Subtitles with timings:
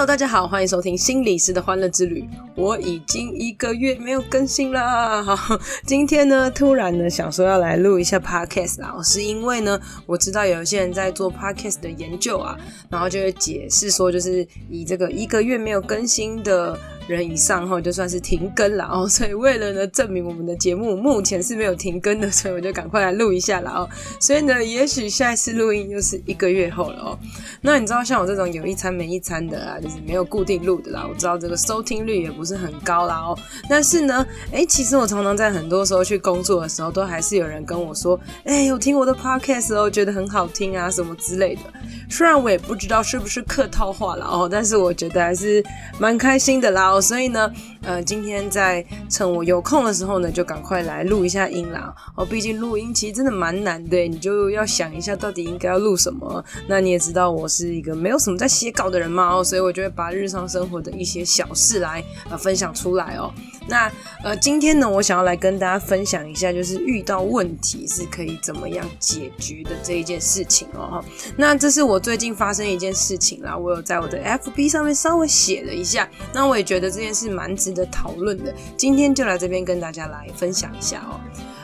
[0.00, 2.26] Hello，大家好，欢迎收听心理师的欢乐之旅。
[2.54, 12.56] 我已经一个月没有更新了，好， 今天呢，突然呢，想说要来录一下 Podcast 啦，是因为呢，我知道有一些人在做 Podcast 的研究啊，
[12.88, 16.78] 然后就会解释说，就是以这个一个月没有更新的。
[17.08, 23.88] 人以上后就算是停更了哦，所以为了呢证明我们的节目目前是没有停更的，所以我就赶快来录一下了哦。
[24.20, 27.18] 所以呢，也许下一次录音又是一个月后了哦。
[27.60, 31.06] 那你知道像我这种有一餐没一餐的啊，就是没有固定录的啦。
[31.08, 33.36] 我知道这个收听率也不是很高啦哦。
[33.68, 41.62] 但是呢，哎，其实我常常在很多时候去工作的时候，都还是有人跟我说，哎，有听我的 podcast 哦，觉得很好听啊，什么之类的。
[42.08, 45.64] 虽然我也不知道是不是客套话了哦，但是我觉得还是
[45.98, 47.00] 蛮开心的啦哦。
[47.00, 47.52] 所以呢，
[47.82, 52.24] 呃，今天在趁我有空的时候呢，就赶快来录一下音啦哦。
[52.24, 56.44] 毕竟录音其实真的蛮难的，你就要想一下到底应该要录什么。
[56.68, 63.32] 那你也知道我是一个没有什么在写稿的人嘛哦，所以我就会把日常生活的一些小事来呃分享出来哦。
[63.66, 63.90] 那
[64.24, 71.02] 呃，今天呢，我想要来跟大家分享一下，就是遇到问题是可以怎么样解决的这一件事情哦。
[71.36, 76.08] 那这是我最近发生一件事情啦，我有在我的 FB 上面稍微写了一下。
[76.32, 81.20] 那我也觉得这件事蛮值得讨论的，今天就来这边跟大家来分享一下哦。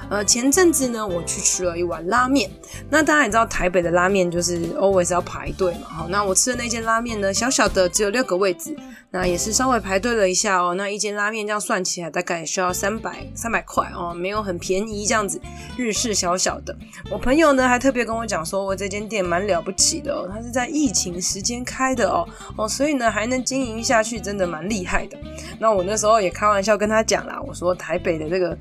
[0.08, 2.48] 呃，前阵子呢，我去吃了一碗拉面。
[2.88, 5.88] 那大家也知道，台北的拉面就是 always 要排队嘛。
[5.88, 8.76] 好，那我吃的那间拉面呢，小小的，只有六个位置，
[9.10, 10.74] 那也是稍微排队了一下哦。
[10.74, 15.40] 那一间拉面这样算起来，大概也需要三百三百块哦，没有很便宜这样子。
[15.76, 16.76] 日式小小的，
[17.10, 22.24] 我朋友呢还特别跟我讲说，我这间店蛮了不起的哦，他是在疫情时间开的哦
[22.56, 25.18] 哦，所以呢还能经营下去，真的蛮厉害的。
[25.58, 28.56] 那我那时候也开玩笑跟他讲啦，我说台北的这个。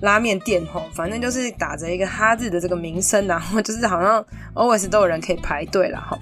[0.00, 4.24] 拉面店吼，反正就是打着一个哈日的这个名声，然后就是好像
[4.54, 6.18] always 都有人可以排队了哈。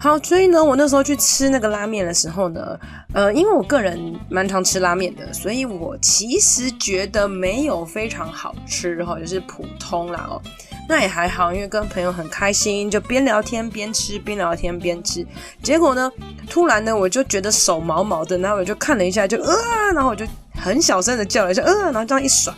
[0.00, 2.78] 好，所以呢，我那时候去吃那个拉面的时候呢，
[3.12, 10.40] 呃，因为我个人蛮常吃拉面的，所以我其实觉得没有非常好吃哈，就是普通啦哦。
[10.88, 15.26] 那也还好，因为跟朋友很开心，就边聊天边吃，边聊天边吃。
[15.62, 16.10] 结果呢，
[16.48, 19.54] 突然呢，我就觉得手毛毛的，然后我就看了一下，就呃，
[19.92, 22.50] 然后我就很小声的叫了一下，呃，然后这样一甩。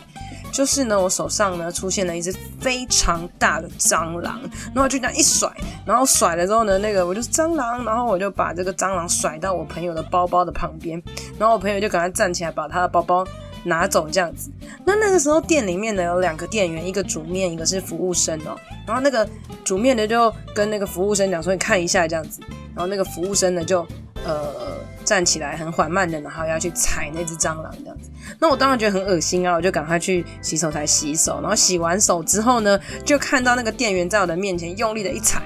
[0.51, 4.39] 就是呢，我手上呢出现了一只非常大的蟑螂，
[4.73, 5.49] 然后就这样一甩，
[5.85, 11.01] 然后甩了之后呢，那个我就蟑螂，然后我就把这个蟑螂甩到我朋友的包包的旁边，
[11.39, 13.25] 然后我朋友就赶快站起来把他的包包
[13.63, 14.51] 拿走这样子。
[14.85, 18.57] 那那个时候店里面呢有两个店员，一个煮面，一个是服务生哦。
[18.85, 19.27] 然后那个
[19.63, 22.41] 煮面的就跟那个服务生讲说：“你看一下这样子。”
[22.75, 23.87] 然后那个服务生呢就
[24.25, 24.80] 呃。
[25.03, 28.09] 站起来很缓慢的，然后要去踩那只蟑螂这样子。
[28.39, 31.39] 那我当然觉得很恶心啊，我就赶快去洗手台洗手。
[31.41, 35.41] 然后洗完手之后呢，就看到那个店员在我的面前用力的一踩，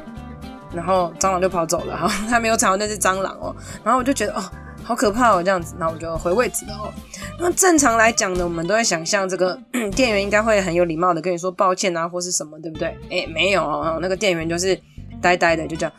[0.74, 2.08] 然后蟑螂就跑走了哈。
[2.30, 3.56] 他没有踩到那只蟑螂哦。
[3.84, 4.44] 然后我就觉得哦，
[4.84, 5.76] 好可怕哦这样子。
[5.80, 6.94] 那我就回位置了哦。
[7.40, 9.60] 那正常来讲呢，我们都会想象这个
[9.96, 12.98] 店员应该会很有礼貌的跟你说抱歉啊，或是什么，对不对？
[13.10, 14.80] 诶，没有，那个店员就是
[15.22, 15.94] 呆呆的，就这样。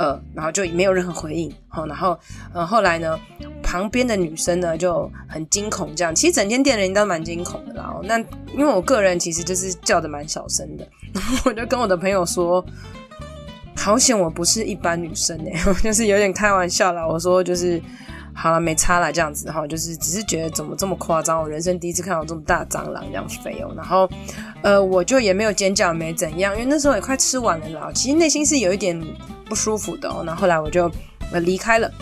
[0.00, 2.18] 呃，然后就没有任何回应，好，然后，
[2.54, 3.20] 呃，后来呢，
[3.62, 7.94] 旁边的女生呢就很惊恐，这样，其实整间店的人都蛮惊恐的啦。
[8.04, 8.18] 那
[8.54, 12.64] 因为我个人其实就是叫的蛮小声的，然后我就跟我的朋友说，
[13.76, 17.06] 好险我不是一般女生哎， 我就是有点开玩笑啦。
[17.06, 17.78] 我说就是。
[18.32, 24.08] 好了，没差了，这样子哈，就是只是觉得怎么这么夸张，我人生第一次看到这么大蟑螂这样飞哦，然后，
[24.62, 28.98] 呃，我就也没有尖叫，没怎样，因为那时候也快吃完了啦，其实内心是有一点
[29.50, 30.90] 不舒服的哦，那后，来我就
[31.32, 31.92] 呃离开了，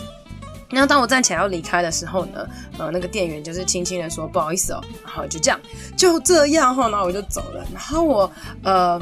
[0.69, 5.59] 然后当我站起来要离开的时候呢，呃，那个店员就是轻轻的说不好意思哦，然后就这样
[5.97, 8.31] 就这样哈，然后我就走了，然后我
[8.63, 9.01] 呃。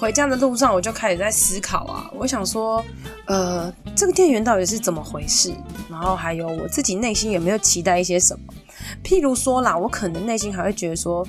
[0.00, 2.84] 回家的路上，我就开始在思考啊，我想说，
[3.24, 5.52] 呃，这个店员到底是怎么回事？
[5.90, 8.54] 然后还有我自己内心有没有期待一些什么？
[9.02, 11.26] 譬如说啦，我可能内心还会觉得说，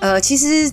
[0.00, 0.68] 呃，其实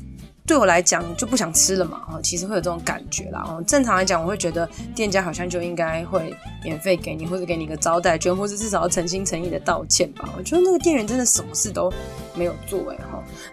[0.50, 3.46] 对我来讲就不想吃了嘛，哦，其实会有这种感觉啦。
[3.48, 10.28] 哦，正常来讲，我会觉得店家好像就应该会免费给你，或者给你个招待券，或者至少要诚心诚意的道歉吧。
[10.36, 11.94] 我觉得那个店员真的什么事都
[12.34, 12.98] 没有做，哎，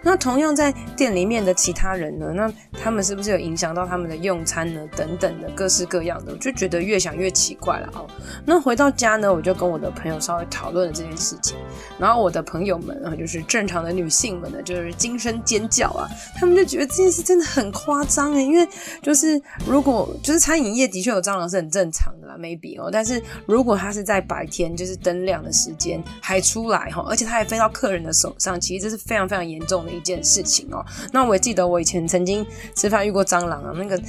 [0.02, 2.32] 那同样在店里面的其他人呢？
[2.34, 4.81] 那他们是不是有影响到他们的用餐呢？
[4.96, 8.06] 等等的各式各样的，我就觉得越想越奇怪了哦。
[8.44, 11.56] 那回到家呢，我就跟我的朋友稍微讨论了这件事情，
[11.99, 18.69] 然后我的朋友们啊，就是正常的女性们呢，就是惊声尖叫啊，他们就觉得这件事真的很夸张诶，因为
[19.02, 30.84] 就是如果就是餐饮业的确有蟑螂是很正常的啦，maybe 哦，但是如果它是在白天就是灯亮的时间还出来哈，而且它还飞到客人的手上，其实这是非常非常严重的一件事情哦。
[31.12, 34.00] 那我也记得我以前曾经吃饭遇过蟑螂啊，那个。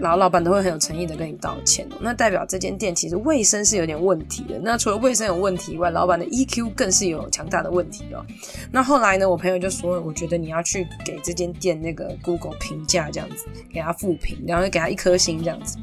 [0.00, 4.58] 然后老板都会很有诚意的跟你道歉，那代表这间店其实卫生是有点问题的。
[4.62, 8.24] 那除了卫生有问题以外，老板的 EQ 更是有强大的问题哦。
[8.70, 15.76] 那后来呢，我朋友就说，我觉得你要去给这间店那个 Google 评价这样子，给他负评，然后给他一颗星这样子。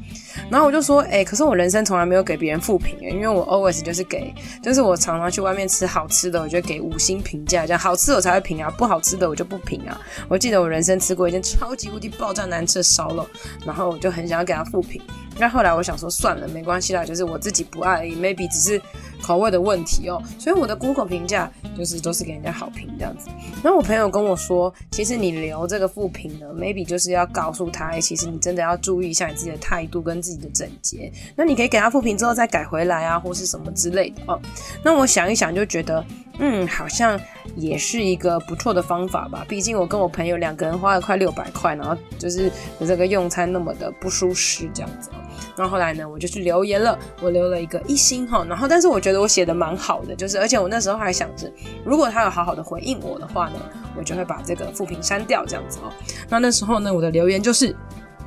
[0.50, 4.32] 然后我就说，哎、可是我人生从来没有给别人负评，因为我 always 就是给，
[4.62, 10.00] 就是我常常去外面吃好吃的，我就给五星评价，这样好吃我才会评啊，不好吃的我就不评啊。
[10.28, 13.26] 我记得我人生吃过一间超级无敌爆炸难吃的烧肉，
[13.64, 15.02] 然后我就就很想要给他复评。
[15.38, 18.80] 那后来我想说算了，没关系啦，就是我自己不爱，maybe 只是
[19.22, 20.22] 口味的问题哦。
[20.38, 23.28] 所以我的 Google 评价就是都是给人家好评这样子。
[23.62, 31.12] 然后我朋友跟我说，其实你留这个负评呢，maybe 就是要告诉他，其实你真的要注意一下你自己的态度跟自己的整洁。
[31.34, 34.40] 那你可以给他负评之后再改回来啊，或是什么之类的哦。
[34.82, 36.02] 那我想一想就觉得，
[36.38, 37.20] 嗯，好像
[37.56, 39.44] 也是一个不错的方法吧。
[39.46, 42.50] 毕竟我跟我朋友两个人花了快六百块，然后就是
[42.80, 45.10] 这个用餐那么的不舒适这样子。
[45.56, 51.50] 然后后来呢，我就去留言了，我留了一个一星哈，然后但是我觉得我写的蛮好的，就是而且我那时候还想着，
[51.84, 53.54] 如果他有好好的回应我的话呢，
[53.96, 55.92] 我就会把这个负评删掉这样子哦。
[56.28, 57.74] 那那时候呢，我的留言就是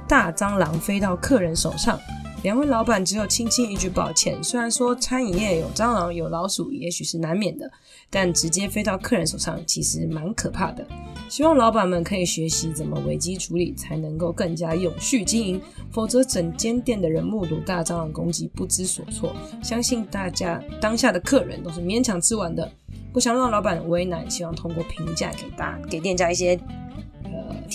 [0.07, 1.99] 大蟑螂飞到客人手上。
[2.41, 4.41] 两位老板只有轻轻一句抱歉。
[4.41, 7.69] 虽然说餐饮业有蟑螂有老鼠，也许是难免的，
[8.09, 10.85] 但直接飞到客人手上其实蛮可怕的。
[11.27, 15.61] 希望老板们可以学习怎么危机处理，才能够更加永续经营。
[15.91, 19.35] 否则，整间店的人目睹大蟑螂攻击不知所措。
[19.61, 22.71] 相信大家当下的客人都是勉强吃完的，
[23.11, 24.29] 不想让老板为难。
[24.31, 26.57] 希望通过评价给大给店家一些。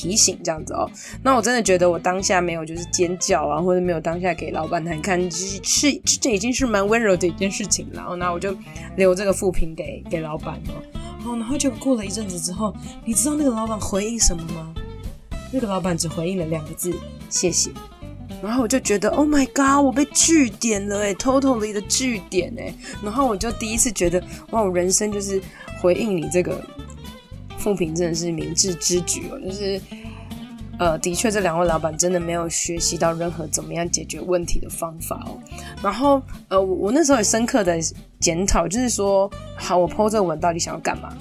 [0.05, 0.87] 提醒这样子哦，
[1.23, 7.93] 那我真的觉得我当下没有就是尖叫啊，或者没有当下给老板难看，其实是这已经是蛮温柔的一件事情了。
[7.95, 8.55] 然后那我就
[8.97, 11.35] 留这个副评给给老板哦。
[11.39, 12.75] 然后就过了一阵子之后，
[13.07, 14.75] 你知道那个老板回应什么吗？
[15.51, 16.93] 那个老板只回应了两个字：
[17.31, 17.71] 谢谢。
[18.43, 22.75] 然后我就觉得，Oh my God，我被据点了诶，Totally 的句点诶。
[23.03, 25.41] 然后我就第一次觉得，哇，我人生就是
[25.81, 26.63] 回应你这个。
[27.65, 29.81] 负评真的是明智之举哦，就是，
[30.79, 35.41] 呃，的确这两位老板真的没有学习到任何怎么样解决问题的方法哦。
[35.83, 37.79] 然后，呃，我那时候也深刻的
[38.21, 41.17] 检讨，就是说，好，我 po 这个文到底想要干嘛？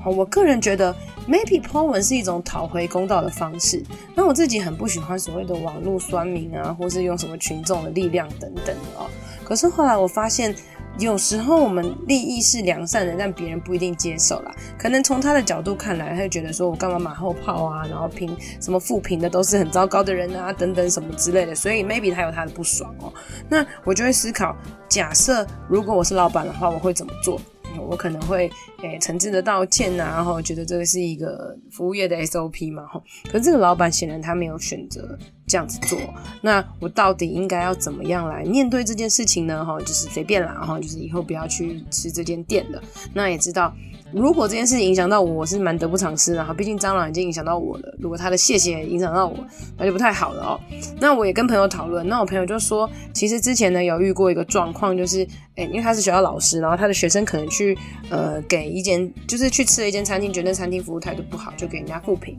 [0.00, 0.94] 好，我个人觉得
[1.28, 3.82] ，maybe po 文是一种讨回公道的方式。
[4.14, 9.10] 那我自己很不喜欢所谓的网络酸民啊，或是用什么群众的力量等等的哦。
[9.42, 10.54] 可是后来我发现。
[10.98, 14.52] 有时候我们利益是良善的，但别人不一定接受啦。
[14.76, 21.54] 可能从他的角度看来，他就觉得说我干嘛马后炮啊，然后评什么负评的都是很糟糕的人啊，等等什么之类的。
[21.54, 23.12] 所以 maybe 他有他的不爽哦。
[23.48, 24.56] 那我就会思考，
[24.88, 27.40] 假设如果我是老板的话，我会怎么做？
[27.88, 28.50] 我可能会
[28.82, 33.00] 诶诚挚的道歉呐，然后觉得这个是一个服务业的 SOP 嘛，吼。
[33.30, 35.16] 可是这个老板显然他没有选择
[35.48, 35.98] 这样子做，
[36.42, 39.64] 那我到底应该要怎么样来面对这件事情呢？
[39.64, 42.80] 哈，就是随便啦，哈，就是以后不要去吃这间店的。
[43.14, 43.74] 那也知道。
[44.10, 46.50] 如果这件事情影响到我，我是蛮得不偿失的哈。
[46.54, 49.36] 毕竟蟑螂已经影响到我了，如果他的谢谢影响到我，
[49.76, 50.60] 那就不太好了哦。
[50.98, 57.76] 那我也跟朋友讨论，那我朋友就说，其实之前呢有遇过一个状况，就是，诶、因为他是学校老师，然后他的学生可能去，
[58.08, 62.34] 呃，给一间，就是去吃了一间餐厅，觉得餐厅服务态度不好，就给人家负评。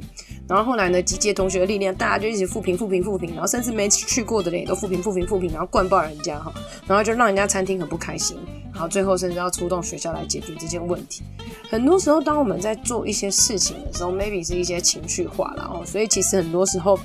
[0.48, 6.54] 然后后来呢，集结同学的力量，大家就一起负评、负评、负评，然后甚至没去过的人也都负评、负评、负评，然后灌爆人家哈，
[6.88, 8.38] 然后就让人家餐厅很不开心。
[8.72, 11.22] 然后最后甚至要出动学校来解决这件问题。
[11.70, 15.86] 很多时候，当我们在做一些事情的时候，maybe 是一些情绪化了哦。
[15.86, 16.98] 所以其实很多时候，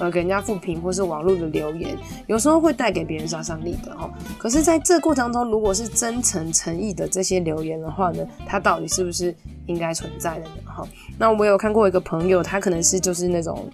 [0.00, 1.96] 呃，给人家复评或是网络的留言，
[2.26, 4.10] 有时候会带给别人杀伤力的哈。
[4.36, 9.32] 可是，在这过程中，如果是真诚诚意的这些留言的话呢，它到底是不是
[9.66, 10.50] 应该存在的呢？
[10.66, 10.84] 哈，
[11.18, 13.70] 那我有看过一个朋友，他可能是就是那种。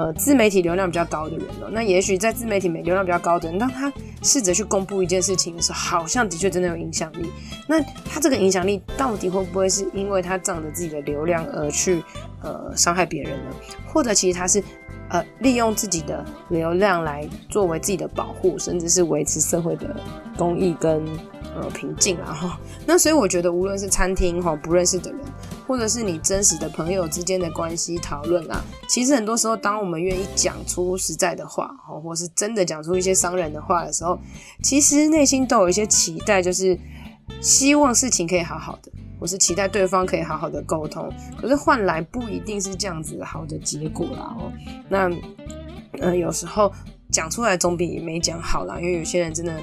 [0.00, 3.92] 呃，自媒体流量比较高的人呢，那也许在自媒体流量比较高的人，当他
[4.22, 7.30] 试着去公布一件事情的时候，好像的确真的有影响力。
[7.68, 7.78] 那
[8.10, 12.02] 他这个影响力到底会不会是因为他仗着自己的流量而去
[12.42, 13.50] 呃伤害别人呢？
[13.92, 14.64] 或者其实他是
[15.10, 19.94] 呃利用自己的流量来作为自己的保护，甚至是维持社会的
[20.34, 21.04] 公益跟
[21.54, 22.60] 呃平静啊哈。
[22.86, 25.20] 那所以我觉得，无论是餐厅哈不认识的人。
[25.70, 28.60] 或者是你真实的朋友之间的关系讨论啦。
[28.88, 34.18] 其实很多时候，当我们愿意讲出实在的话，哦或是真的讲出一些伤人的话的时候，
[34.64, 36.76] 其实内心都有一些期待，就是
[37.40, 41.08] 希望事情可以好好的，或是期待对方可以好好的沟通。
[41.40, 44.34] 可是换来不一定是这样子好的结果啦。
[44.40, 44.52] 哦，
[44.88, 45.08] 那
[46.00, 46.72] 呃，有时候
[47.12, 49.54] 讲出来总比没讲好啦，因为有些人真的。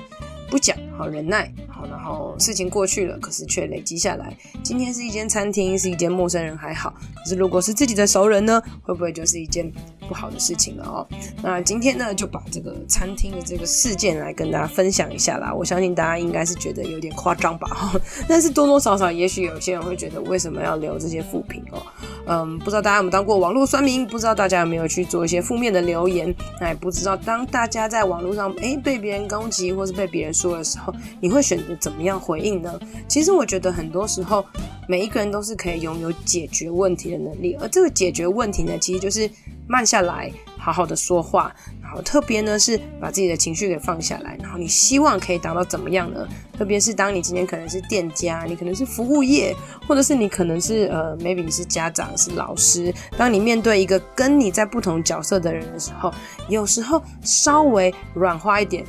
[0.49, 4.35] 不讲好忍耐好，然后事情过去了，可是却累积下来。
[4.63, 9.71] 今天是一间餐厅，是一间陌生人还好，可是如果是自己的熟人呢，会不会就是一件
[10.07, 11.07] 不好的事情了哦？
[11.43, 15.53] 那今天呢，就把这个餐厅的这个事件来跟大家分享一下啦。
[15.53, 21.81] 我相信大家应该是觉得有点夸张吧，哈， 但是多多少少，也许有些人会觉得，为什么要留这些负评哦？
[22.25, 24.05] 嗯，不知道大家有没有当过网络酸民？
[24.05, 26.33] 不知道大家有没有去做一些负面的留言？
[26.59, 32.77] 那也不知道当大家在网络上诶、被别人攻击，或是被别人说的时候，你会选择怎么样回应呢？
[33.07, 34.45] 其实我觉得很多时候，
[34.87, 39.29] 每一个人都是可以拥有解决问题的能力，而这个解决问题呢，其实就是
[39.67, 40.31] 慢下来。
[40.59, 41.49] 好好的说话，
[41.81, 46.27] 然后特别呢是把自己的情绪给放下来，然后你希望可以达到怎么样呢？
[46.57, 49.55] 特别是当你今天可能是店家，你可能是服务业，
[49.87, 52.93] 或者是你可能是呃，maybe 你是家长，是老师。
[53.15, 56.13] 当你面对一个跟你在不同角色的人的时候，
[56.49, 58.83] 有时候稍微软化一点，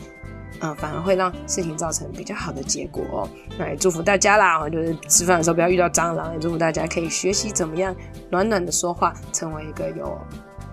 [0.58, 3.28] 嗯，反而会让事情造成比较好的结果哦。
[3.56, 7.94] 那也祝福大家啦，就是吃饭的时候不要遇到蟑螂，也祝福大家可以学习怎么样
[8.30, 10.18] 暖暖的说话，成为一个有。